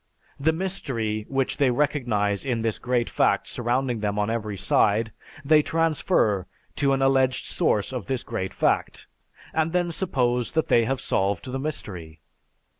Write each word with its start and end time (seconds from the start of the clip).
The 0.39 0.51
mystery 0.51 1.27
which 1.29 1.57
they 1.57 1.69
recognize 1.69 2.43
in 2.43 2.63
this 2.63 2.79
great 2.79 3.07
fact 3.07 3.47
surrounding 3.47 3.99
them 3.99 4.17
on 4.17 4.31
every 4.31 4.57
side, 4.57 5.11
they 5.45 5.61
transfer 5.61 6.47
to 6.77 6.93
an 6.93 7.03
alleged 7.03 7.45
source 7.45 7.93
of 7.93 8.07
this 8.07 8.23
great 8.23 8.51
fact, 8.51 9.05
and 9.53 9.73
then 9.73 9.91
suppose 9.91 10.53
that 10.53 10.69
they 10.69 10.85
have 10.85 10.99
solved 10.99 11.51
the 11.51 11.59
mystery. 11.59 12.19